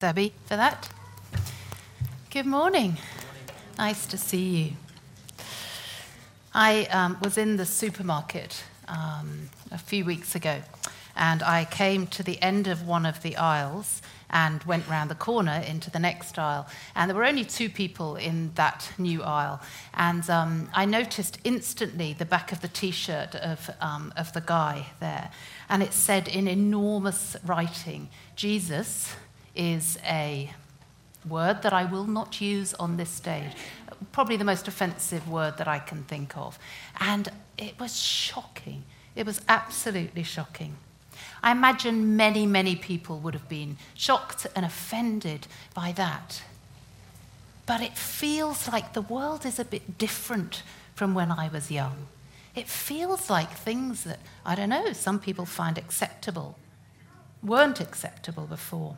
[0.00, 0.88] Debbie, for that.
[2.30, 2.96] Good morning.
[3.76, 4.72] Nice to see you.
[6.54, 10.62] I um, was in the supermarket um, a few weeks ago,
[11.16, 14.00] and I came to the end of one of the aisles
[14.30, 16.66] and went round the corner into the next aisle.
[16.94, 19.60] And there were only two people in that new aisle.
[19.92, 24.40] And um, I noticed instantly the back of the t shirt of, um, of the
[24.40, 25.30] guy there.
[25.68, 29.14] And it said in enormous writing, Jesus
[29.54, 30.52] is a
[31.28, 33.52] word that I will not use on this stage.
[34.12, 36.58] Probably the most offensive word that I can think of.
[36.98, 37.28] And
[37.58, 38.84] it was shocking.
[39.14, 40.76] It was absolutely shocking.
[41.42, 46.42] I imagine many, many people would have been shocked and offended by that.
[47.66, 50.62] But it feels like the world is a bit different
[50.94, 52.08] from when I was young.
[52.54, 56.56] It feels like things that, I don't know, some people find acceptable
[57.42, 58.96] weren't acceptable before.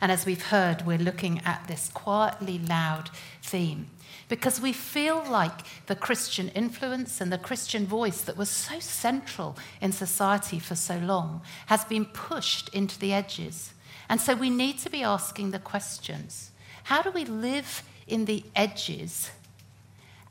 [0.00, 3.10] And as we've heard, we're looking at this quietly loud
[3.42, 3.88] theme
[4.28, 9.56] because we feel like the Christian influence and the Christian voice that was so central
[9.80, 13.72] in society for so long has been pushed into the edges.
[14.08, 16.50] And so we need to be asking the questions
[16.84, 19.30] how do we live in the edges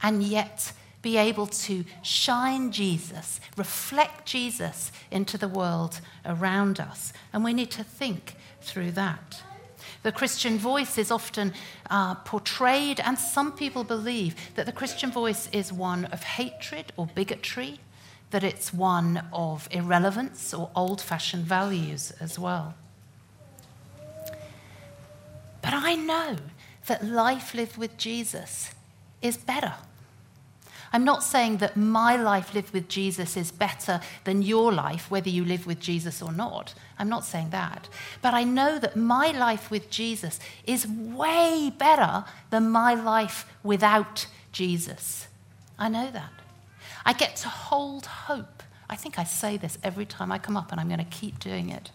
[0.02, 7.13] and yet be able to shine Jesus, reflect Jesus into the world around us?
[7.31, 8.35] And we need to think
[8.67, 9.41] through that.
[10.03, 11.53] The Christian voice is often
[11.89, 17.07] uh, portrayed, and some people believe that the Christian voice is one of hatred or
[17.07, 17.79] bigotry,
[18.31, 22.75] that it's one of irrelevance or old fashioned values as well.
[25.61, 26.38] But I know
[26.85, 28.71] that life lived with Jesus
[29.21, 29.73] is better.
[30.93, 35.29] I'm not saying that my life lived with Jesus is better than your life, whether
[35.29, 36.73] you live with Jesus or not.
[36.97, 37.89] I'm not saying that.
[38.21, 44.27] But I know that my life with Jesus is way better than my life without
[44.52, 45.27] Jesus.
[45.77, 46.31] I know that.
[47.05, 48.63] I get to hold hope.
[48.89, 51.39] I think I say this every time I come up, and I'm going to keep
[51.39, 51.91] doing it.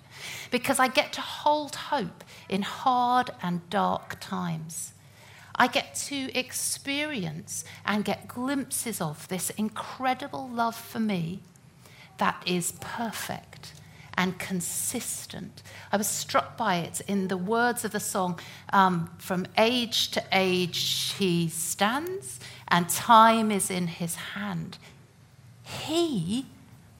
[0.50, 4.91] Because I get to hold hope in hard and dark times.
[5.62, 11.38] I get to experience and get glimpses of this incredible love for me
[12.18, 13.72] that is perfect
[14.14, 15.62] and consistent.
[15.92, 18.40] I was struck by it in the words of the song
[18.72, 24.78] um, From age to age he stands, and time is in his hand.
[25.62, 26.46] He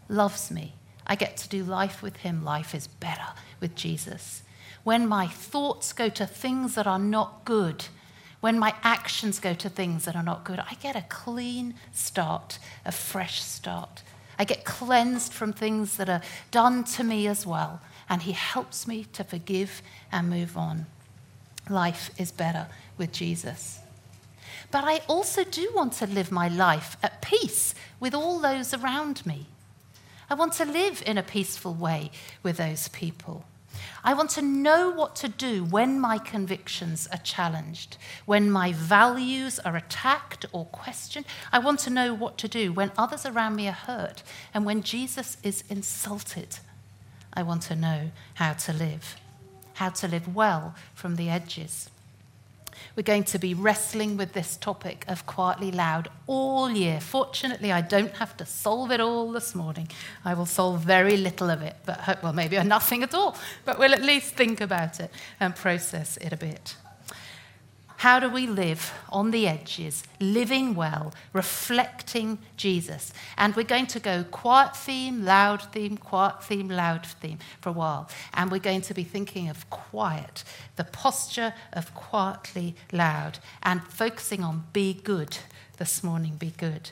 [0.09, 0.75] loves me.
[1.05, 2.45] I get to do life with him.
[2.45, 4.45] Life is better with Jesus.
[4.85, 7.87] When my thoughts go to things that are not good,
[8.43, 12.59] when my actions go to things that are not good, I get a clean start,
[12.85, 14.03] a fresh start.
[14.37, 18.89] I get cleansed from things that are done to me as well, and He helps
[18.89, 19.81] me to forgive
[20.11, 20.87] and move on.
[21.71, 22.67] Life is better
[22.99, 23.79] with Jesus.
[24.73, 29.25] But I also do want to live my life at peace with all those around
[29.25, 29.47] me.
[30.29, 32.11] I want to live in a peaceful way
[32.43, 33.45] with those people.
[34.05, 39.59] I want to know what to do when my convictions are challenged, when my values
[39.61, 41.27] are attacked or questioned.
[41.53, 44.23] I want to know what to do when others around me are hurt
[44.53, 46.59] and when Jesus is insulted.
[47.33, 49.17] I want to know how to live,
[49.75, 51.91] how to live well from the edges.
[52.97, 57.01] We're going to be wrestling with this topic of quietly loud all year.
[57.01, 59.89] Fortunately, I don't have to solve it all this morning.
[60.25, 63.37] I will solve very little of it, but well, maybe nothing at all.
[63.65, 65.11] But we'll at least think about it
[65.41, 66.77] and process it a bit.
[68.03, 73.13] How do we live on the edges, living well, reflecting Jesus?
[73.39, 77.73] And we're going to go quiet theme, loud theme, quiet theme, loud theme for a
[77.73, 78.11] while.
[78.35, 80.43] And we're going to be thinking of quiet,
[80.75, 85.39] the posture of quietly loud, and focusing on be good
[85.79, 86.91] this morning, be good.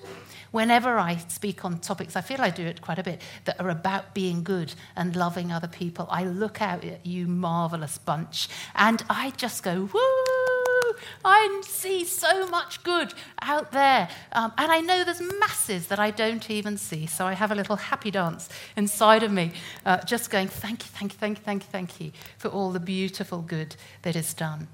[0.52, 3.70] Whenever I speak on topics, I feel I do it quite a bit, that are
[3.70, 9.02] about being good and loving other people, I look out at you marvelous bunch and
[9.10, 10.39] I just go, woo!
[11.24, 14.08] I see so much good out there.
[14.32, 17.06] Um, and I know there's masses that I don't even see.
[17.06, 19.52] So I have a little happy dance inside of me,
[19.86, 22.70] uh, just going, thank you, thank you, thank you, thank you, thank you for all
[22.70, 24.68] the beautiful good that is done.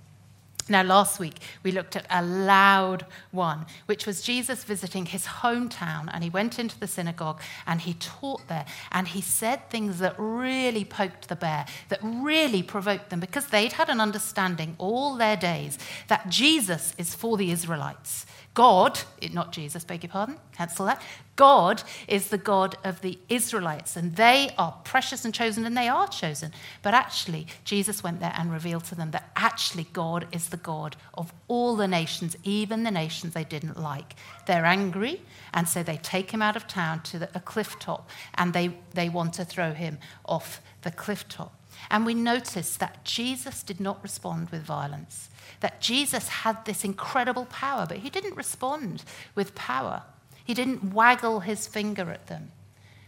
[0.69, 6.11] Now, last week we looked at a loud one, which was Jesus visiting his hometown,
[6.13, 10.17] and he went into the synagogue and he taught there, and he said things that
[10.19, 15.37] really poked the bear, that really provoked them, because they'd had an understanding all their
[15.37, 15.79] days
[16.09, 18.27] that Jesus is for the Israelites.
[18.57, 18.99] God,
[19.35, 21.03] not Jesus, beg your pardon, cancel that.
[21.37, 25.89] God is the God of the Israelites, and they are precious and chosen, and they
[25.89, 26.53] are chosen.
[26.81, 30.97] But actually, Jesus went there and revealed to them that actually God is the God
[31.13, 34.15] of all the nations, even the nations they didn't like.
[34.47, 35.21] They're angry,
[35.53, 38.75] and so they take him out of town to the, a cliff top, and they,
[38.95, 41.56] they want to throw him off the cliff top.
[41.91, 45.31] And we notice that Jesus did not respond with violence
[45.61, 50.03] that Jesus had this incredible power, but he didn't respond with power.
[50.45, 52.53] He didn't waggle his finger at them,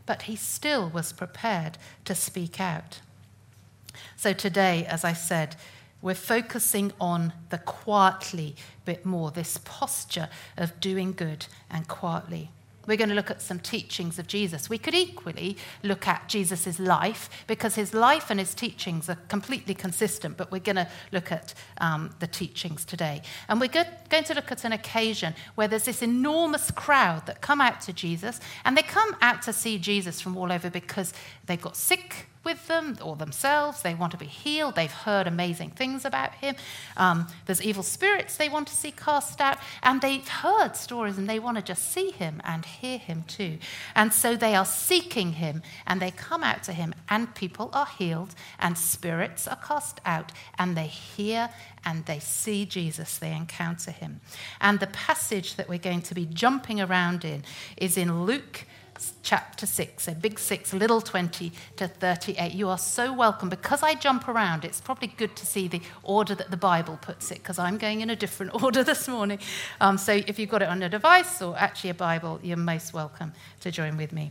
[0.06, 3.00] but he still was prepared to speak out.
[4.16, 5.56] So today, as I said,
[6.00, 8.54] we're focusing on the quietly
[8.84, 12.50] bit more, this posture of doing good and quietly.
[12.88, 14.70] We're going to look at some teachings of Jesus.
[14.70, 19.74] We could equally look at Jesus' life because his life and his teachings are completely
[19.74, 21.52] consistent, but we're going to look at
[21.82, 23.20] um, the teachings today.
[23.46, 27.60] And we're going to look at an occasion where there's this enormous crowd that come
[27.60, 31.12] out to Jesus, and they come out to see Jesus from all over because
[31.44, 33.82] they've got sick with them or themselves.
[33.82, 34.74] They want to be healed.
[34.74, 36.56] They've heard amazing things about him.
[36.96, 39.58] Um, there's evil spirits they want to see cast out.
[39.82, 43.58] And they've heard stories and they want to just see him and hear him too.
[43.94, 47.86] And so they are seeking him and they come out to him, and people are
[47.86, 50.32] healed and spirits are cast out.
[50.58, 51.50] And they hear
[51.84, 54.20] and they see Jesus, they encounter him.
[54.60, 57.44] And the passage that we're going to be jumping around in
[57.76, 58.66] is in Luke
[59.22, 62.52] chapter 6, so big 6, little 20 to 38.
[62.52, 63.48] You are so welcome.
[63.48, 67.30] Because I jump around, it's probably good to see the order that the Bible puts
[67.30, 69.38] it, because I'm going in a different order this morning.
[69.80, 72.92] Um, so if you've got it on a device or actually a Bible, you're most
[72.92, 74.30] welcome to join with me.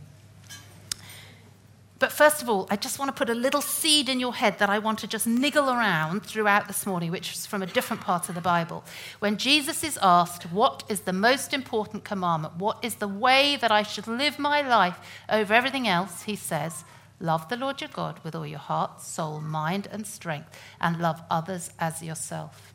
[1.98, 4.60] But first of all, I just want to put a little seed in your head
[4.60, 8.02] that I want to just niggle around throughout this morning, which is from a different
[8.02, 8.84] part of the Bible.
[9.18, 12.56] When Jesus is asked, What is the most important commandment?
[12.56, 14.98] What is the way that I should live my life
[15.28, 16.22] over everything else?
[16.22, 16.84] He says,
[17.20, 21.20] Love the Lord your God with all your heart, soul, mind, and strength, and love
[21.28, 22.72] others as yourself.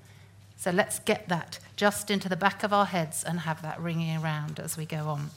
[0.57, 4.17] So let's get that just into the back of our heads and have that ringing
[4.17, 5.29] around as we go on.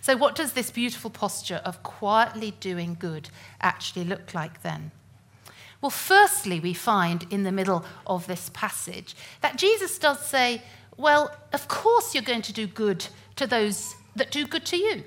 [0.00, 3.30] So, what does this beautiful posture of quietly doing good
[3.60, 4.90] actually look like then?
[5.80, 10.62] Well, firstly, we find in the middle of this passage that Jesus does say,
[10.96, 15.04] Well, of course you're going to do good to those that do good to you.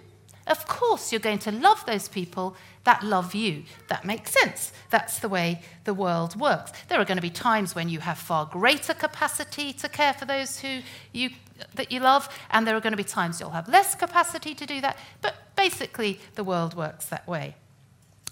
[0.47, 3.63] Of course you're going to love those people that love you.
[3.89, 4.72] That makes sense.
[4.89, 6.72] That's the way the world works.
[6.88, 10.25] There are going to be times when you have far greater capacity to care for
[10.25, 10.81] those who
[11.12, 11.30] you
[11.75, 14.66] that you love, and there are going to be times you'll have less capacity to
[14.66, 14.98] do that.
[15.22, 17.56] But basically, the world works that way.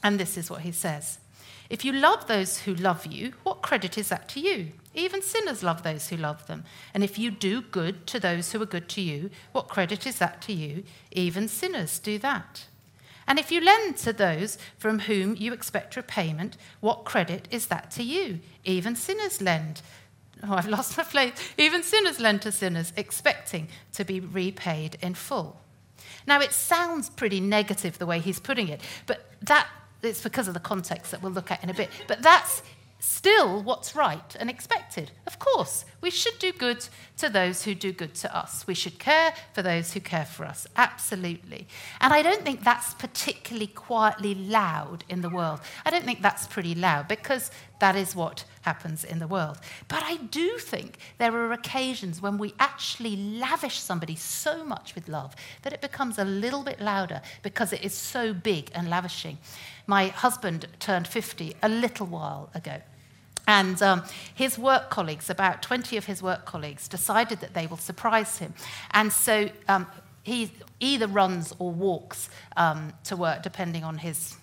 [0.03, 1.19] And this is what he says
[1.69, 4.69] If you love those who love you, what credit is that to you?
[4.95, 6.63] Even sinners love those who love them.
[6.93, 10.17] And if you do good to those who are good to you, what credit is
[10.17, 10.83] that to you?
[11.11, 12.65] Even sinners do that.
[13.29, 17.91] And if you lend to those from whom you expect repayment, what credit is that
[17.91, 18.39] to you?
[18.65, 19.81] Even sinners lend
[20.43, 21.33] oh, I've lost my place.
[21.57, 25.59] Even sinners lend to sinners, expecting to be repaid in full.
[26.27, 29.67] Now, it sounds pretty negative the way he's putting it, but that
[30.01, 31.89] it's because of the context that we'll look at in a bit.
[32.07, 32.61] But that's
[33.09, 35.11] still what's right and expected.
[35.25, 38.67] Of course, we should do good to those who do good to us.
[38.67, 40.67] We should care for those who care for us.
[40.75, 41.67] Absolutely.
[41.99, 45.59] And I don't think that's particularly quietly loud in the world.
[45.85, 49.57] I don't think that's pretty loud because that is what happens in the world.
[49.87, 55.09] But I do think there are occasions when we actually lavish somebody so much with
[55.09, 59.39] love that it becomes a little bit louder because it is so big and lavishing.
[59.87, 62.81] My husband turned 50 a little while ago.
[63.49, 64.03] And um,
[64.35, 68.53] his work colleagues, about 20 of his work colleagues, decided that they will surprise him.
[68.91, 69.87] And so um,
[70.21, 74.35] he either runs or walks um, to work, depending on his,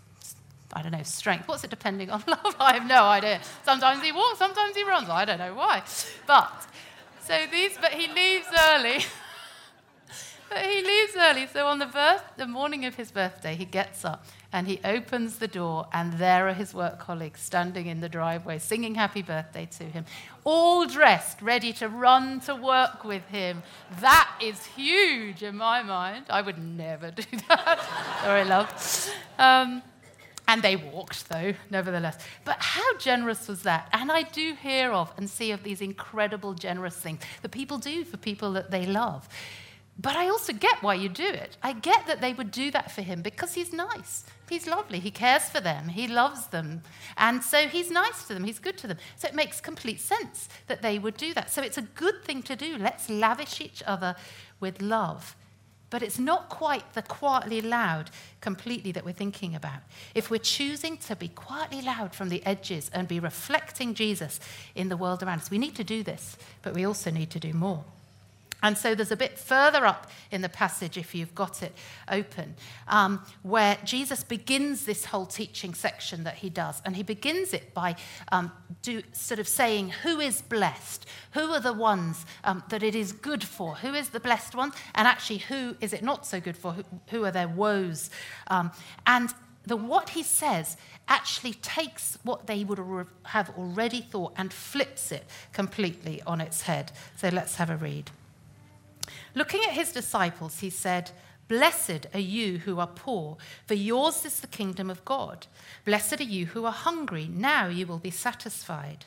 [0.72, 1.46] I don't know, strength.
[1.46, 2.24] What's it depending on?
[2.26, 2.56] Love?
[2.58, 3.40] I have no idea.
[3.64, 5.08] Sometimes he walks, sometimes he runs.
[5.08, 5.84] I don't know why.
[6.26, 6.66] But,
[7.22, 9.04] so these, but he leaves early.
[10.48, 11.46] but he leaves early.
[11.46, 15.36] So on the, birth, the morning of his birthday, he gets up and he opens
[15.36, 19.66] the door, and there are his work colleagues standing in the driveway singing happy birthday
[19.66, 20.06] to him,
[20.44, 23.62] all dressed, ready to run to work with him.
[24.00, 26.24] That is huge in my mind.
[26.30, 27.86] I would never do that.
[28.22, 29.10] Sorry, love.
[29.38, 29.82] Um,
[30.48, 32.16] and they walked, though, nevertheless.
[32.46, 33.90] But how generous was that?
[33.92, 38.04] And I do hear of and see of these incredible, generous things that people do
[38.04, 39.28] for people that they love.
[39.98, 41.58] But I also get why you do it.
[41.62, 45.00] I get that they would do that for him because he's nice He's lovely.
[45.00, 45.88] He cares for them.
[45.88, 46.82] He loves them.
[47.16, 48.44] And so he's nice to them.
[48.44, 48.98] He's good to them.
[49.16, 51.50] So it makes complete sense that they would do that.
[51.50, 52.78] So it's a good thing to do.
[52.78, 54.14] Let's lavish each other
[54.60, 55.34] with love.
[55.88, 58.10] But it's not quite the quietly loud
[58.40, 59.80] completely that we're thinking about.
[60.14, 64.40] If we're choosing to be quietly loud from the edges and be reflecting Jesus
[64.74, 67.40] in the world around us, we need to do this, but we also need to
[67.40, 67.84] do more.
[68.62, 71.72] And so there's a bit further up in the passage, if you've got it
[72.10, 72.54] open,
[72.88, 76.80] um, where Jesus begins this whole teaching section that he does.
[76.84, 77.96] And he begins it by
[78.32, 78.50] um,
[78.82, 81.06] do, sort of saying, Who is blessed?
[81.32, 83.76] Who are the ones um, that it is good for?
[83.76, 84.72] Who is the blessed one?
[84.94, 86.72] And actually, who is it not so good for?
[86.72, 88.10] Who, who are their woes?
[88.48, 88.72] Um,
[89.06, 89.32] and
[89.66, 90.76] the, what he says
[91.08, 92.78] actually takes what they would
[93.24, 96.92] have already thought and flips it completely on its head.
[97.16, 98.10] So let's have a read.
[99.36, 101.10] Looking at his disciples, he said,
[101.46, 105.46] Blessed are you who are poor, for yours is the kingdom of God.
[105.84, 109.04] Blessed are you who are hungry, now you will be satisfied.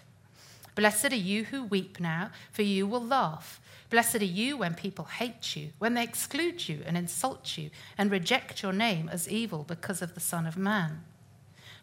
[0.75, 3.59] Blessed are you who weep now, for you will laugh.
[3.89, 8.11] Blessed are you when people hate you, when they exclude you and insult you, and
[8.11, 11.03] reject your name as evil because of the Son of Man.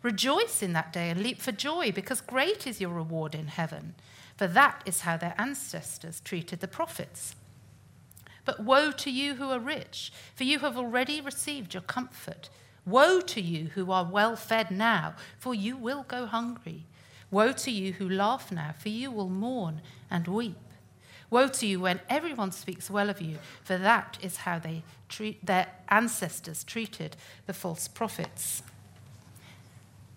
[0.05, 3.97] Rejoice in that day and leap for joy, because great is your reward in heaven.
[4.37, 7.35] For that is how their ancestors treated the prophets.
[8.47, 12.49] But woe to you who are rich, for you have already received your comfort.
[12.87, 16.87] Woe to you who are well fed now, for you will go hungry.
[17.31, 20.57] Woe to you who laugh now, for you will mourn and weep.
[21.29, 25.45] Woe to you when everyone speaks well of you, for that is how they treat,
[25.45, 28.63] their ancestors treated the false prophets.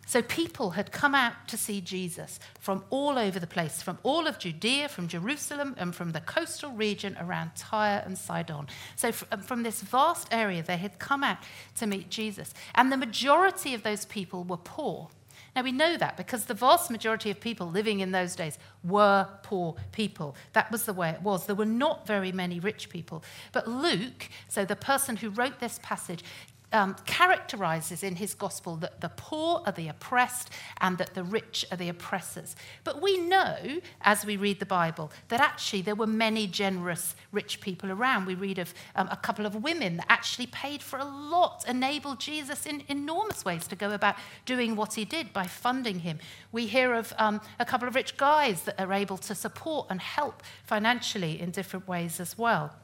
[0.09, 4.25] So people had come out to see Jesus from all over the place, from all
[4.25, 8.65] of Judea, from Jerusalem, and from the coastal region around Tyre and Sidon.
[8.95, 11.37] So um, from this vast area, they had come out
[11.77, 12.55] to meet Jesus.
[12.73, 15.09] And the majority of those people were poor.
[15.55, 19.27] Now, we know that because the vast majority of people living in those days were
[19.43, 20.35] poor people.
[20.53, 21.45] That was the way it was.
[21.45, 23.23] There were not very many rich people.
[23.51, 26.23] But Luke, so the person who wrote this passage,
[26.71, 30.49] um, characterizes in his gospel that the poor are the oppressed
[30.81, 32.55] and that the rich are the oppressors.
[32.83, 37.59] But we know, as we read the Bible, that actually there were many generous rich
[37.61, 38.25] people around.
[38.25, 42.19] We read of um, a couple of women that actually paid for a lot, enabled
[42.19, 46.19] Jesus in enormous ways to go about doing what he did by funding him.
[46.51, 49.99] We hear of um, a couple of rich guys that are able to support and
[49.99, 52.75] help financially in different ways as well.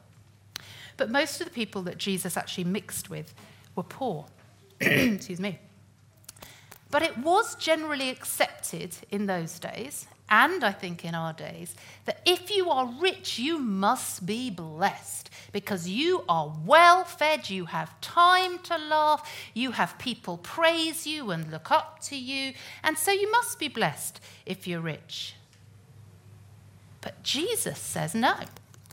[0.96, 3.34] But most of the people that Jesus actually mixed with
[3.76, 4.26] were poor.
[4.80, 5.60] Excuse me.
[6.90, 12.20] But it was generally accepted in those days, and I think in our days, that
[12.24, 18.00] if you are rich, you must be blessed because you are well fed, you have
[18.00, 23.10] time to laugh, you have people praise you and look up to you, and so
[23.12, 25.34] you must be blessed if you're rich.
[27.00, 28.34] But Jesus says, no,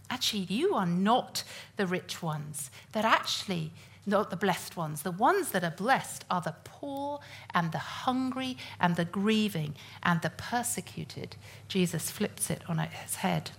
[0.09, 1.43] actually, you are not
[1.77, 3.71] the rich ones, that actually,
[4.05, 5.01] not the blessed ones.
[5.01, 7.19] The ones that are blessed are the poor
[7.53, 11.35] and the hungry and the grieving and the persecuted.
[11.67, 13.51] Jesus flips it on his head.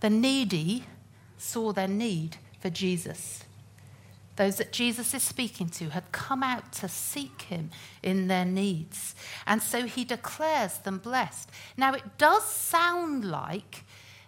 [0.00, 0.84] The needy
[1.38, 3.44] saw their need for Jesus.
[4.36, 7.70] Those that Jesus is speaking to had come out to seek him
[8.02, 9.14] in their needs.
[9.46, 11.50] And so he declares them blessed.
[11.76, 13.84] Now, it does sound like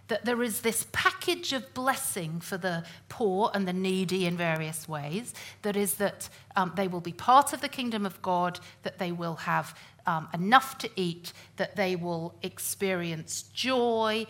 [0.09, 4.89] that there is this package of blessing for the poor and the needy in various
[4.89, 5.35] ways.
[5.63, 9.13] That is, that um, they will be part of the kingdom of God, that they
[9.13, 14.27] will have um, enough to eat, that they will experience joy.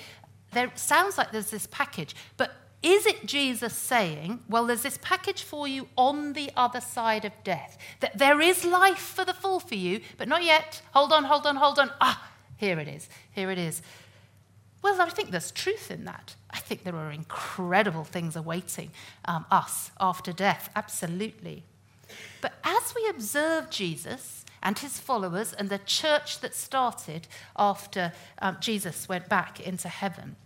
[0.53, 2.55] There sounds like there's this package, but
[2.85, 7.33] is it Jesus saying, well, there's this package for you on the other side of
[7.43, 7.79] death?
[8.01, 10.83] That there is life for the full for you, but not yet.
[10.93, 11.91] Hold on, hold on, hold on.
[12.01, 13.09] Ah, here it is.
[13.33, 13.81] Here it is.
[14.85, 16.37] Well, I think there's truth in that.
[16.51, 18.91] I think there are incredible things awaiting
[19.25, 21.63] um, us after death, absolutely.
[22.43, 27.27] But as we observe Jesus and his followers and the church that started
[27.57, 28.13] after
[28.43, 30.37] um, Jesus went back into heaven,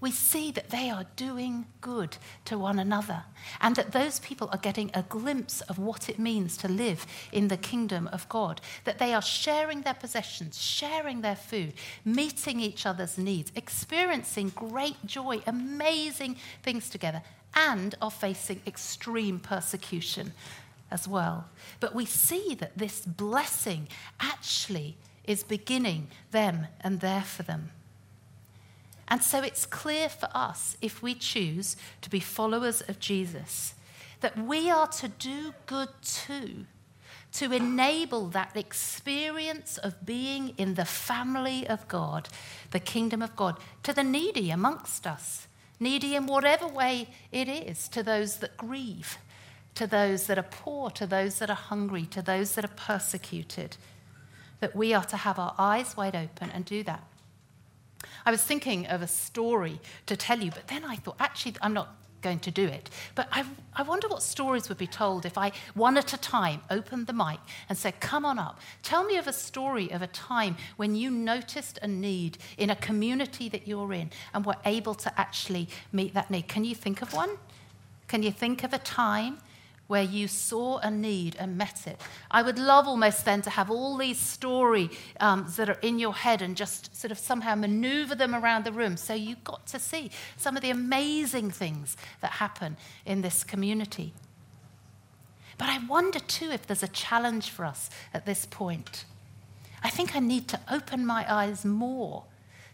[0.00, 3.24] we see that they are doing good to one another
[3.60, 7.48] and that those people are getting a glimpse of what it means to live in
[7.48, 11.72] the kingdom of God, that they are sharing their possessions, sharing their food,
[12.04, 17.22] meeting each other's needs, experiencing great joy, amazing things together,
[17.54, 20.32] and are facing extreme persecution
[20.90, 21.46] as well.
[21.80, 23.88] But we see that this blessing
[24.20, 27.70] actually is beginning them and there for them.
[29.08, 33.74] And so it's clear for us, if we choose to be followers of Jesus,
[34.20, 36.66] that we are to do good too,
[37.32, 42.28] to enable that experience of being in the family of God,
[42.70, 45.46] the kingdom of God, to the needy amongst us,
[45.78, 49.18] needy in whatever way it is, to those that grieve,
[49.74, 53.76] to those that are poor, to those that are hungry, to those that are persecuted,
[54.60, 57.04] that we are to have our eyes wide open and do that.
[58.24, 61.72] I was thinking of a story to tell you, but then I thought, actually, I'm
[61.72, 62.90] not going to do it.
[63.14, 66.60] But I, I wonder what stories would be told if I, one at a time,
[66.70, 67.38] opened the mic
[67.68, 68.60] and said, Come on up.
[68.82, 72.76] Tell me of a story of a time when you noticed a need in a
[72.76, 76.48] community that you're in and were able to actually meet that need.
[76.48, 77.30] Can you think of one?
[78.08, 79.38] Can you think of a time
[79.86, 82.00] where you saw a need and met it.
[82.30, 84.90] I would love almost then to have all these stories
[85.20, 88.72] um, that are in your head and just sort of somehow maneuver them around the
[88.72, 93.44] room so you got to see some of the amazing things that happen in this
[93.44, 94.12] community.
[95.58, 99.04] But I wonder too if there's a challenge for us at this point.
[99.82, 102.24] I think I need to open my eyes more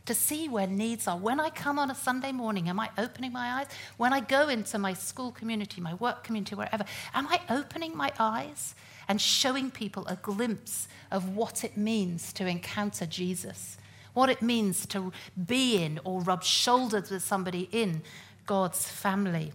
[0.07, 1.17] to see where needs are.
[1.17, 3.67] When I come on a Sunday morning, am I opening my eyes?
[3.97, 8.13] When I go into my school community, my work community, wherever, am I opening my
[8.19, 8.75] eyes
[9.09, 13.77] and showing people a glimpse of what it means to encounter Jesus?
[14.13, 15.13] What it means to
[15.47, 18.03] be in or rub shoulders with somebody in
[18.47, 19.53] God's family.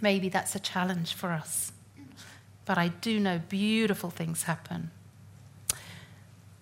[0.00, 1.72] Maybe that's a challenge for us.
[2.64, 4.90] But I do know beautiful things happen.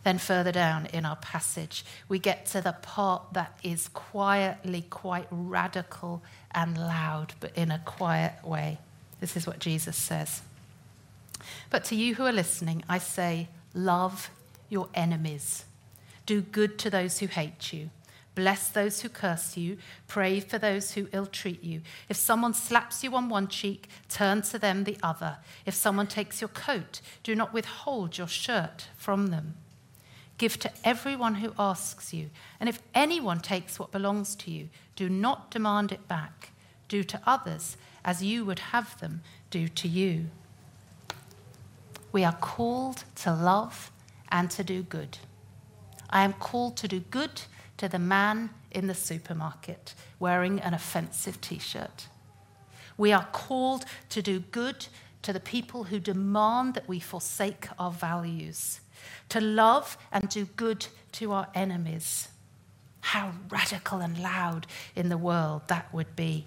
[0.02, 5.26] Then, further down in our passage, we get to the part that is quietly quite
[5.30, 8.78] radical and loud, but in a quiet way.
[9.20, 10.40] This is what Jesus says.
[11.68, 14.30] But to you who are listening, I say, love
[14.70, 15.64] your enemies.
[16.24, 17.90] Do good to those who hate you.
[18.34, 19.76] Bless those who curse you.
[20.06, 21.82] Pray for those who ill treat you.
[22.08, 25.38] If someone slaps you on one cheek, turn to them the other.
[25.66, 29.54] If someone takes your coat, do not withhold your shirt from them.
[30.40, 32.30] Give to everyone who asks you.
[32.58, 36.52] And if anyone takes what belongs to you, do not demand it back.
[36.88, 39.20] Do to others as you would have them
[39.50, 40.28] do to you.
[42.10, 43.92] We are called to love
[44.32, 45.18] and to do good.
[46.08, 47.42] I am called to do good
[47.76, 52.08] to the man in the supermarket wearing an offensive t shirt.
[52.96, 54.86] We are called to do good
[55.20, 58.80] to the people who demand that we forsake our values
[59.30, 62.28] to love and do good to our enemies.
[63.00, 66.46] How radical and loud in the world that would be.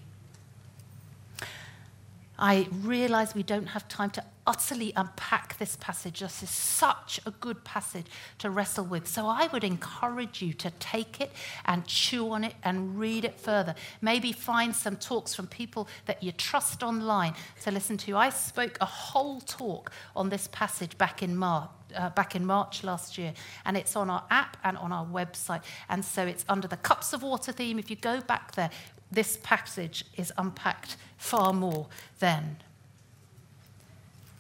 [2.37, 6.19] I realize we don't have time to utterly unpack this passage.
[6.19, 8.05] This is such a good passage
[8.39, 9.07] to wrestle with.
[9.07, 11.31] So I would encourage you to take it
[11.65, 13.75] and chew on it and read it further.
[14.01, 18.17] Maybe find some talks from people that you trust online to listen to.
[18.17, 21.69] I spoke a whole talk on this passage back in March.
[21.95, 23.33] Uh, back in March last year,
[23.65, 25.61] and it's on our app and on our website.
[25.89, 27.79] And so it's under the Cups of Water theme.
[27.79, 28.69] If you go back there,
[29.11, 31.87] this passage is unpacked far more
[32.19, 32.57] then.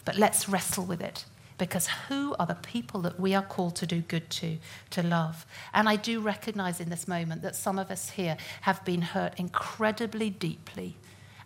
[0.05, 1.25] But let's wrestle with it
[1.57, 4.57] because who are the people that we are called to do good to,
[4.89, 5.45] to love?
[5.73, 9.39] And I do recognize in this moment that some of us here have been hurt
[9.39, 10.97] incredibly deeply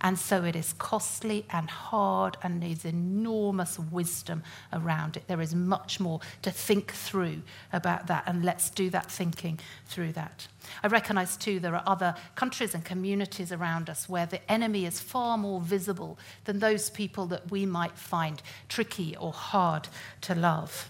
[0.01, 5.27] and so it is costly and hard and needs enormous wisdom around it.
[5.27, 7.41] There is much more to think through
[7.73, 10.47] about that, and let's do that thinking through that.
[10.83, 14.99] I recognize too there are other countries and communities around us where the enemy is
[14.99, 19.87] far more visible than those people that we might find tricky or hard
[20.21, 20.89] to love.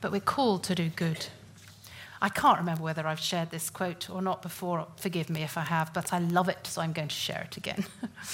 [0.00, 1.26] But we're called to do good.
[2.22, 4.86] I can't remember whether I've shared this quote or not before.
[4.96, 7.56] Forgive me if I have, but I love it, so I'm going to share it
[7.56, 7.84] again.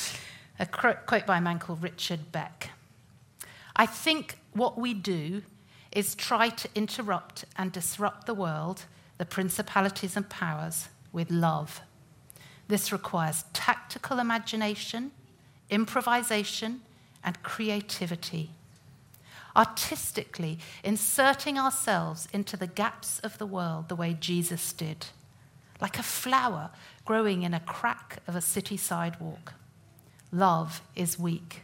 [0.59, 2.71] a quote by a man called Richard Beck.
[3.77, 5.43] I think what we do
[5.93, 8.87] is try to interrupt and disrupt the world,
[9.19, 11.81] the principalities and powers, with love.
[12.69, 15.13] This requires tactical imagination,
[15.71, 16.81] improvisation,
[17.23, 18.51] and creativity
[19.57, 25.07] artistically inserting ourselves into the gaps of the world the way Jesus did,
[25.81, 26.71] like a flower
[27.05, 29.55] growing in a crack of a city sidewalk.
[30.31, 31.63] Love is weak,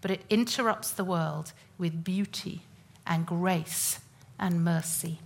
[0.00, 2.62] but it interrupts the world with beauty
[3.06, 3.98] and grace
[4.38, 5.18] and mercy.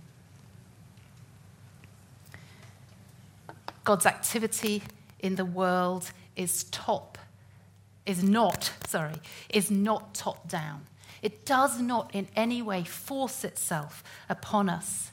[3.83, 4.83] God's activity
[5.19, 7.17] in the world is top,
[8.05, 9.15] is not, sorry,
[9.49, 10.85] is not top down.
[11.21, 15.11] It does not in any way force itself upon us.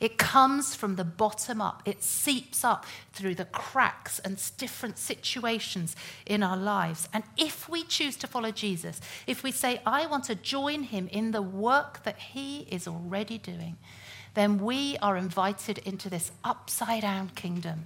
[0.00, 5.94] It comes from the bottom up, it seeps up through the cracks and different situations
[6.24, 7.06] in our lives.
[7.12, 11.06] And if we choose to follow Jesus, if we say, I want to join him
[11.12, 13.76] in the work that he is already doing,
[14.32, 17.84] then we are invited into this upside down kingdom.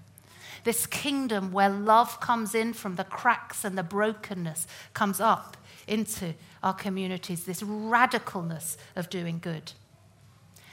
[0.65, 6.35] This kingdom where love comes in from the cracks and the brokenness comes up into
[6.63, 9.73] our communities, this radicalness of doing good.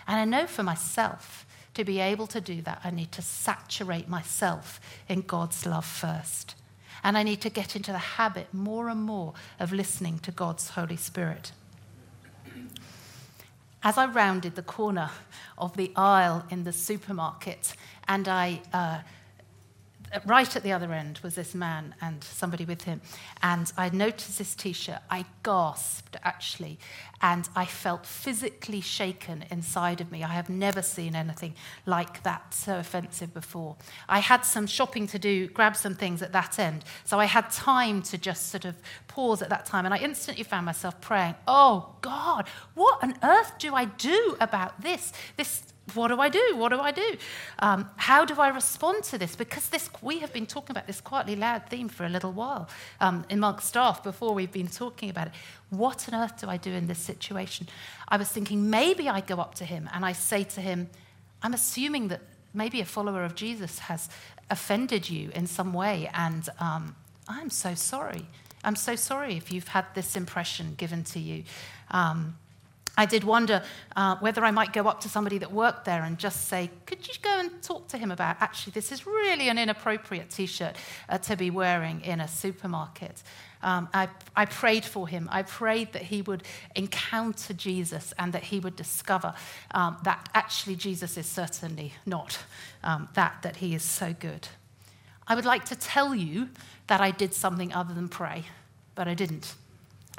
[0.08, 4.10] And I know for myself, to be able to do that, I need to saturate
[4.10, 6.56] myself in God's love first.
[7.04, 10.70] And I need to get into the habit more and more of listening to God's
[10.72, 11.52] Holy Spirit.
[13.84, 15.10] As I rounded the corner
[15.58, 17.74] of the aisle in the supermarket
[18.08, 19.00] and I uh,
[20.26, 23.02] right at the other end was this man and somebody with him.
[23.42, 25.00] And I noticed this t shirt.
[25.10, 26.80] I gasped, actually.
[27.22, 30.24] And I felt physically shaken inside of me.
[30.24, 33.76] I have never seen anything like that so offensive before.
[34.10, 36.84] I had some shopping to do, grab some things at that end.
[37.06, 38.76] So I had time to just sort of
[39.08, 39.86] pause at that time.
[39.86, 44.82] And I instantly found myself praying, Oh, God, what on earth do I do about
[44.82, 45.14] this?
[45.38, 45.64] This
[45.96, 46.56] what do I do?
[46.56, 47.18] What do I do?
[47.60, 49.36] Um, how do I respond to this?
[49.36, 52.70] Because this, we have been talking about this quietly loud theme for a little while
[53.00, 55.34] um, amongst staff before we've been talking about it.
[55.70, 57.68] What on earth do I do in this situation?
[58.08, 60.90] I was thinking maybe I go up to him and I say to him,
[61.42, 62.22] I'm assuming that
[62.54, 64.10] maybe a follower of Jesus has
[64.50, 66.96] offended you in some way, and um,
[67.28, 68.28] I'm so sorry.
[68.64, 71.44] I'm so sorry if you've had this impression given to you.
[71.90, 72.38] Um,
[72.98, 73.64] I did wonder
[73.96, 77.08] uh, whether I might go up to somebody that worked there and just say, Could
[77.08, 80.76] you go and talk to him about actually, this is really an inappropriate t shirt
[81.08, 83.24] uh, to be wearing in a supermarket?
[83.64, 85.30] Um, I, I, prayed for him.
[85.32, 86.44] I prayed that he would
[86.76, 89.36] encounter Jesus and that he would discover
[89.72, 92.40] um, that actually Jesus is certainly not
[92.84, 94.48] um, that, that he is so good.
[95.28, 96.50] I would like to tell you
[96.88, 98.46] that I did something other than pray,
[98.96, 99.54] but I didn't.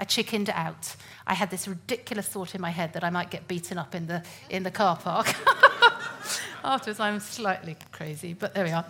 [0.03, 0.97] I chickened out.
[1.29, 4.09] I had this ridiculous thought in my head that I might get beaten up in
[4.09, 5.33] the, in the car park.
[6.65, 8.85] Afterwards, I'm slightly crazy, but there we are.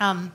[0.00, 0.32] Um,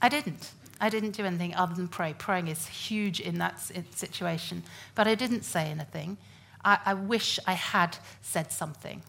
[0.00, 0.52] I didn't.
[0.80, 2.14] I didn't do anything other than pray.
[2.16, 3.58] Praying is huge in that
[3.96, 4.62] situation.
[4.94, 6.18] But I didn't say anything.
[6.64, 9.02] I, I wish I had said something.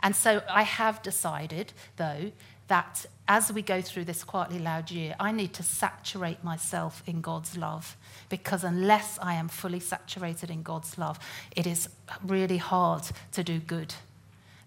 [0.00, 2.32] And so I have decided, though,
[2.72, 7.20] that as we go through this quietly loud year, I need to saturate myself in
[7.20, 7.98] God's love
[8.30, 11.18] because unless I am fully saturated in God's love,
[11.54, 11.90] it is
[12.26, 13.94] really hard to do good.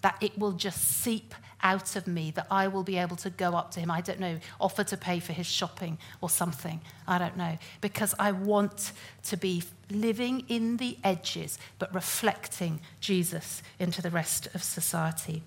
[0.04, 3.56] That it will just seep out of me, that I will be able to go
[3.56, 3.90] up to him.
[3.90, 6.82] I don't know, offer to pay for his shopping or something.
[7.08, 7.58] I don't know.
[7.82, 8.92] Because I want
[9.24, 15.42] to be living in the edges, but reflecting Jesus into the rest of society.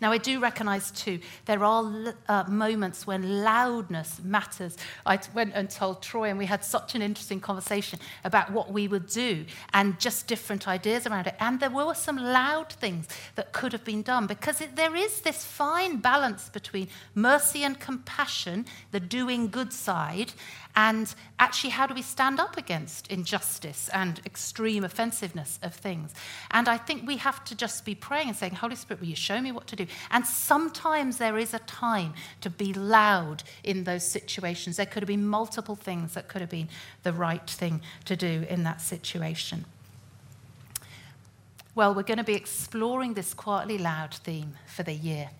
[0.00, 4.76] Now, I do recognize too, there are uh, moments when loudness matters.
[5.06, 8.88] I went and told Troy, and we had such an interesting conversation about what we
[8.88, 11.34] would do and just different ideas around it.
[11.40, 15.20] And there were some loud things that could have been done because it, there is
[15.20, 20.32] this fine balance between mercy and compassion, the doing good side,
[20.78, 26.14] and actually, how do we stand up against injustice and extreme offensiveness of things?
[26.52, 29.16] And I think we have to just be praying and saying, Holy Spirit, will you
[29.16, 29.86] show me what to do?
[30.10, 34.76] And sometimes there is a time to be loud in those situations.
[34.76, 36.68] There could have been multiple things that could have been
[37.02, 39.64] the right thing to do in that situation.
[41.74, 45.30] Well, we're going to be exploring this quietly loud theme for the year.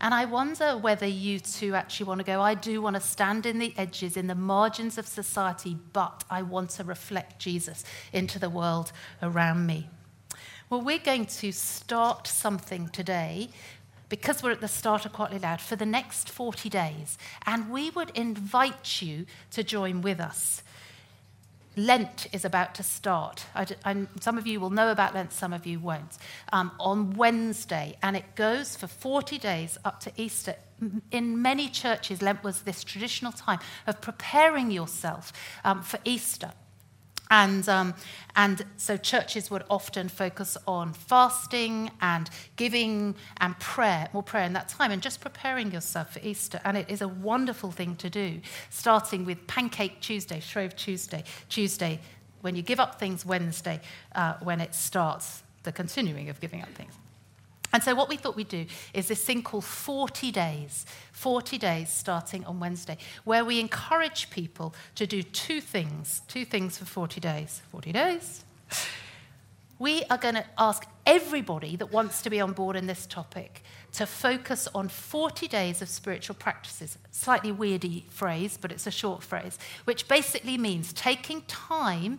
[0.00, 3.44] And I wonder whether you two actually want to go, I do want to stand
[3.44, 8.38] in the edges, in the margins of society, but I want to reflect Jesus into
[8.38, 9.90] the world around me.
[10.70, 13.48] Well, we're going to start something today
[14.08, 17.18] because we're at the start of Quietly Loud for the next 40 days.
[17.44, 20.62] And we would invite you to join with us.
[21.74, 23.46] Lent is about to start.
[23.52, 26.18] I, I, some of you will know about Lent, some of you won't.
[26.52, 30.54] Um, on Wednesday, and it goes for 40 days up to Easter.
[31.10, 35.32] In many churches, Lent was this traditional time of preparing yourself
[35.64, 36.52] um, for Easter.
[37.30, 37.94] And, um,
[38.34, 44.52] and so churches would often focus on fasting and giving and prayer, more prayer in
[44.54, 46.60] that time, and just preparing yourself for Easter.
[46.64, 52.00] And it is a wonderful thing to do, starting with Pancake Tuesday, Shrove Tuesday, Tuesday,
[52.40, 53.80] when you give up things Wednesday,
[54.14, 56.94] uh, when it starts the continuing of giving up things.
[57.72, 61.88] And so, what we thought we'd do is this thing called 40 days, 40 days
[61.88, 67.20] starting on Wednesday, where we encourage people to do two things, two things for 40
[67.20, 67.62] days.
[67.70, 68.44] 40 days.
[69.78, 73.62] we are going to ask everybody that wants to be on board in this topic
[73.92, 76.98] to focus on 40 days of spiritual practices.
[77.10, 82.18] Slightly weirdy phrase, but it's a short phrase, which basically means taking time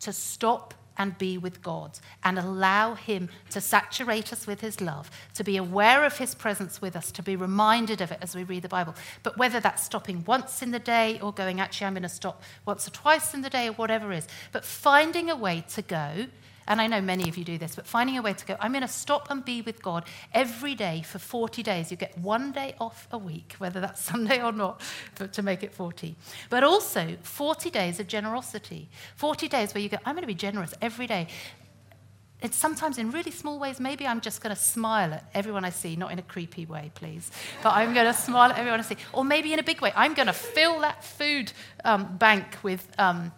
[0.00, 5.10] to stop and be with God and allow Him to saturate us with His love,
[5.34, 8.44] to be aware of His presence with us, to be reminded of it as we
[8.44, 8.94] read the Bible.
[9.22, 12.42] But whether that's stopping once in the day or going, actually, I'm going to stop
[12.66, 15.82] once or twice in the day or whatever it is, but finding a way to
[15.82, 16.26] go
[16.70, 18.70] and I know many of you do this, but finding a way to go, I'm
[18.70, 21.90] going to stop and be with God every day for 40 days.
[21.90, 24.80] You get one day off a week, whether that's Sunday or not,
[25.32, 26.14] to make it 40.
[26.48, 28.88] But also 40 days of generosity.
[29.16, 31.26] 40 days where you go, I'm going to be generous every day.
[32.40, 33.80] It's sometimes in really small ways.
[33.80, 36.92] Maybe I'm just going to smile at everyone I see, not in a creepy way,
[36.94, 37.32] please,
[37.64, 38.96] but I'm going to smile at everyone I see.
[39.12, 39.92] Or maybe in a big way.
[39.96, 41.52] I'm going to fill that food
[41.84, 43.32] um, bank with um,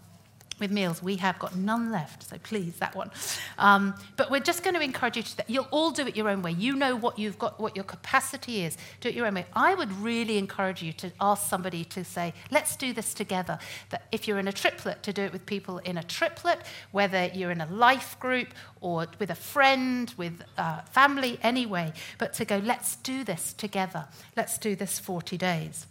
[0.59, 1.03] with meals.
[1.03, 3.11] We have got none left, so please, that one.
[3.59, 5.45] Um, but we're just going to encourage you to.
[5.47, 6.53] You'll all do it your own way.
[6.53, 8.77] You know what you've got, what your capacity is.
[9.01, 9.47] Do it your own way.
[9.55, 13.59] I would really encourage you to ask somebody to say, let's do this together.
[13.91, 16.61] That if you're in a triplet, to do it with people in a triplet,
[16.91, 18.49] whether you're in a life group
[18.81, 24.07] or with a friend, with uh, family, anyway, but to go, let's do this together.
[24.37, 25.87] Let's do this 40 days.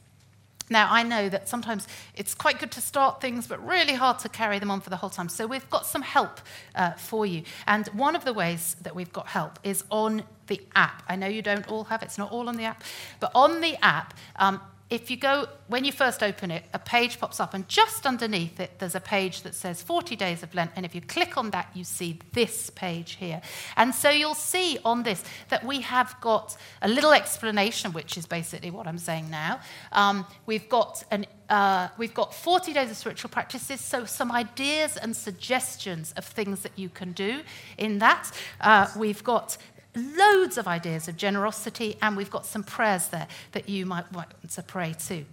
[0.71, 4.29] Now, I know that sometimes it's quite good to start things, but really hard to
[4.29, 5.29] carry them on for the whole time.
[5.29, 6.39] So, we've got some help
[6.73, 7.43] uh, for you.
[7.67, 11.03] And one of the ways that we've got help is on the app.
[11.07, 12.83] I know you don't all have it, it's not all on the app,
[13.19, 17.17] but on the app, um, if you go, when you first open it, a page
[17.17, 20.71] pops up, and just underneath it, there's a page that says 40 Days of Lent.
[20.75, 23.41] And if you click on that, you see this page here.
[23.77, 28.25] And so you'll see on this that we have got a little explanation, which is
[28.25, 29.61] basically what I'm saying now.
[29.93, 34.95] Um, we've got an uh, we've got 40 days of spiritual practices, so some ideas
[34.95, 37.41] and suggestions of things that you can do
[37.77, 38.31] in that.
[38.61, 39.57] Uh, we've got
[39.95, 44.29] loads of ideas of generosity, and we've got some prayers there that you might want
[44.51, 45.25] to pray too.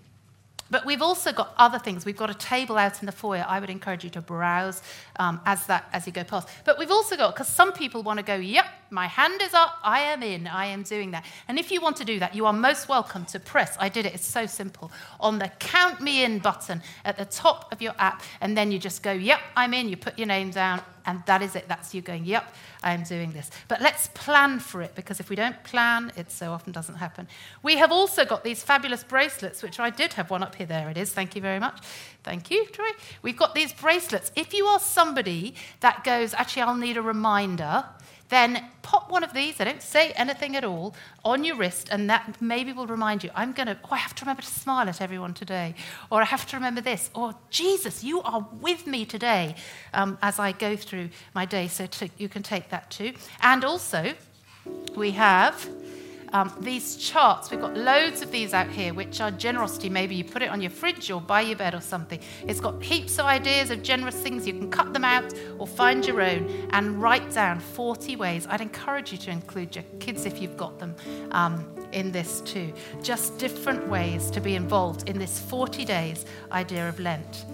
[0.71, 2.05] But we've also got other things.
[2.05, 3.45] We've got a table out in the foyer.
[3.49, 4.83] I would encourage you to browse
[5.17, 6.49] um, as that as you go past.
[6.65, 9.79] But we've also got because some people want to go, "Yep, my hand is up.
[9.83, 10.47] I am in.
[10.47, 13.25] I am doing that." And if you want to do that, you are most welcome
[13.27, 13.77] to press.
[13.79, 14.15] I did it.
[14.15, 18.23] It's so simple on the "Count Me In" button at the top of your app,
[18.41, 21.43] and then you just go, "Yep, I'm in." You put your name down, and that
[21.43, 21.69] is it.
[21.69, 23.51] That's you going, "Yep, I am doing this.
[23.67, 27.29] But let's plan for it because if we don't plan, it so often doesn't happen.
[27.63, 30.67] We have also got these fabulous bracelets, which I did have one up here.
[30.67, 31.13] There it is.
[31.13, 31.81] Thank you very much.
[32.23, 32.91] Thank you, Troy.
[33.23, 34.31] We've got these bracelets.
[34.37, 37.85] If you are somebody that goes, actually, I'll need a reminder
[38.29, 42.09] then pop one of these, I don't say anything at all, on your wrist, and
[42.11, 44.89] that maybe will remind you, I'm going to, oh, I have to remember to smile
[44.89, 45.75] at everyone today,
[46.11, 49.57] or I have to remember this, or Jesus, you are with me today
[49.95, 53.15] um, as I go through my day, so to, you can take that too.
[53.41, 54.15] And also,
[54.95, 55.69] we have
[56.33, 59.89] um, these charts, we've got loads of these out here, which are generosity.
[59.89, 62.21] Maybe you put it on your fridge or by your bed or something.
[62.47, 64.47] It's got heaps of ideas of generous things.
[64.47, 68.47] You can cut them out or find your own and write down 40 ways.
[68.49, 70.95] I'd encourage you to include your kids if you've got them
[71.33, 72.73] um, in this too.
[73.03, 77.45] Just different ways to be involved in this 40 days idea of Lent.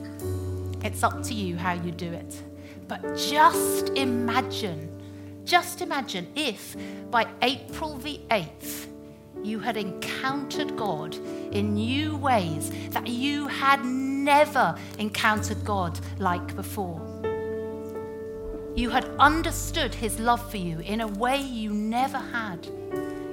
[0.83, 2.43] It's up to you how you do it.
[2.89, 4.94] But just imagine
[5.45, 6.77] just imagine if
[7.11, 8.87] by April the 8th,
[9.43, 11.15] you had encountered God
[11.53, 17.01] in new ways that you had never encountered God like before.
[18.75, 22.67] You had understood his love for you in a way you never had.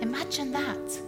[0.01, 1.01] Imagine that.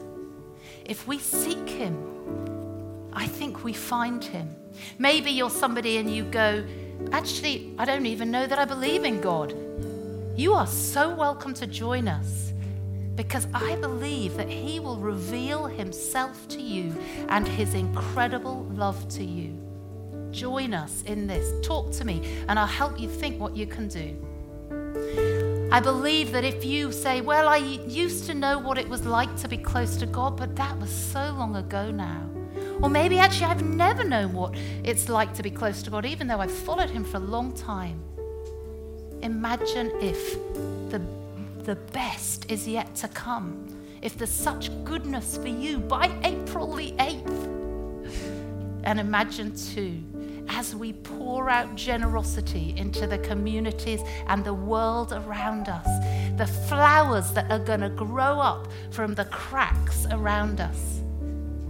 [0.86, 4.56] If we seek him, I think we find him.
[4.98, 6.64] Maybe you're somebody and you go,
[7.12, 9.54] Actually, I don't even know that I believe in God
[10.36, 12.54] you are so welcome to join us
[13.16, 16.96] because I believe that He will reveal Himself to you
[17.30, 19.56] and His incredible love to you.
[20.32, 21.54] Join us in this.
[21.66, 25.70] Talk to me, and I'll help you think what you can do.
[25.72, 29.36] I believe that if you say, Well, I used to know what it was like
[29.38, 32.28] to be close to God, but that was so long ago now.
[32.82, 36.26] Or maybe actually I've never known what it's like to be close to God, even
[36.26, 38.02] though I've followed Him for a long time.
[39.24, 40.34] Imagine if
[40.90, 41.02] the,
[41.64, 43.66] the best is yet to come,
[44.02, 48.84] if there's such goodness for you by April the 8th.
[48.84, 50.04] And imagine too,
[50.50, 55.88] as we pour out generosity into the communities and the world around us,
[56.38, 61.00] the flowers that are going to grow up from the cracks around us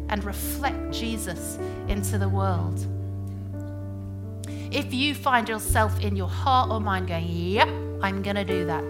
[0.10, 2.84] and reflect Jesus into the world
[4.74, 7.70] if you find yourself in your heart or mind going, Yep,
[8.02, 8.84] I'm going to do that.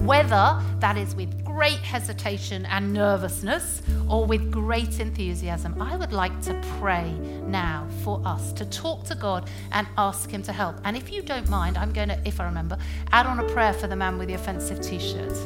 [0.00, 6.40] Whether that is with great hesitation and nervousness or with great enthusiasm, I would like
[6.42, 7.12] to pray
[7.44, 10.76] now for us to talk to God and ask Him to help.
[10.84, 12.78] And if you don't mind, I'm going to, if I remember,
[13.12, 15.36] add on a prayer for the man with the offensive t shirt.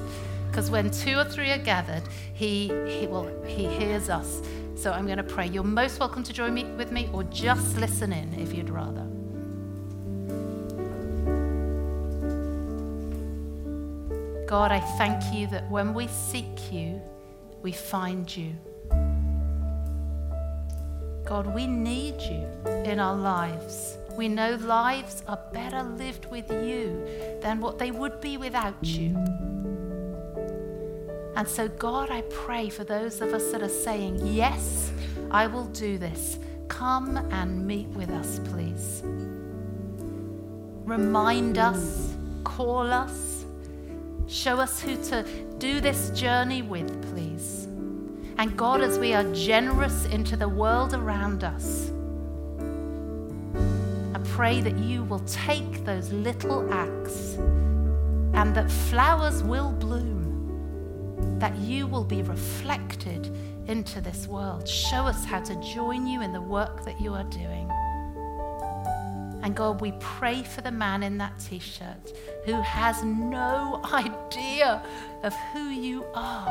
[0.49, 4.41] Because when two or three are gathered, he, he, will, he hears us.
[4.77, 5.49] So I'm going to pray.
[5.49, 9.14] You're most welcome to join me with me or just listen in if you'd rather.
[14.47, 17.01] God, I thank you that when we seek you,
[17.63, 18.55] we find you.
[21.25, 22.47] God, we need you
[22.85, 23.97] in our lives.
[24.17, 29.17] We know lives are better lived with you than what they would be without you.
[31.37, 34.93] And so, God, I pray for those of us that are saying, Yes,
[35.31, 36.39] I will do this.
[36.69, 39.03] Come and meet with us, please.
[40.85, 43.34] Remind us, call us,
[44.27, 45.25] show us who to
[45.59, 47.65] do this journey with, please.
[48.37, 51.91] And God, as we are generous into the world around us,
[54.15, 57.35] I pray that you will take those little acts
[58.35, 60.25] and that flowers will bloom
[61.39, 64.67] that you will be reflected into this world.
[64.67, 67.64] Show us how to join you in the work that you are doing.
[69.45, 72.13] And God, we pray for the man in that t shirt
[72.47, 74.83] who has no idea
[75.23, 76.49] of who you are.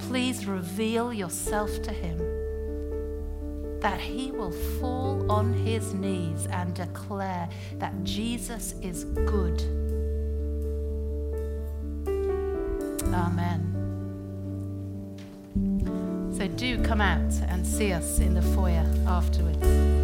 [0.00, 2.18] Please reveal yourself to him
[3.80, 9.62] that he will fall on his knees and declare that Jesus is good
[13.14, 13.74] Amen.
[16.36, 19.97] So do come out and see us in the foyer afterwards.